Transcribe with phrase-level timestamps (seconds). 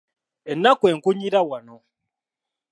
[0.51, 1.75] Ennaku enkunyira wano.